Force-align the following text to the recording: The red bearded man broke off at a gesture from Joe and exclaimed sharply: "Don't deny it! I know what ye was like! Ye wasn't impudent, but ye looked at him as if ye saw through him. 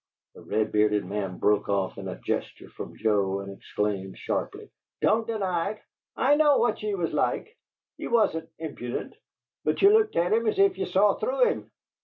The 0.33 0.41
red 0.41 0.71
bearded 0.71 1.05
man 1.05 1.37
broke 1.37 1.69
off 1.69 1.95
at 1.99 2.07
a 2.07 2.15
gesture 2.25 2.71
from 2.71 2.97
Joe 2.97 3.41
and 3.41 3.55
exclaimed 3.55 4.17
sharply: 4.17 4.71
"Don't 4.99 5.27
deny 5.27 5.73
it! 5.73 5.81
I 6.15 6.35
know 6.37 6.57
what 6.57 6.81
ye 6.81 6.95
was 6.95 7.13
like! 7.13 7.55
Ye 7.99 8.07
wasn't 8.07 8.49
impudent, 8.57 9.13
but 9.63 9.79
ye 9.83 9.89
looked 9.91 10.15
at 10.15 10.33
him 10.33 10.47
as 10.47 10.57
if 10.57 10.75
ye 10.79 10.85
saw 10.87 11.13
through 11.19 11.43
him. 11.51 11.71